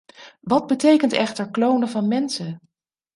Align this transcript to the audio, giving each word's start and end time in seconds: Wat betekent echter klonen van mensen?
Wat 0.41 0.67
betekent 0.67 1.13
echter 1.13 1.51
klonen 1.51 1.89
van 1.89 2.07
mensen? 2.07 2.59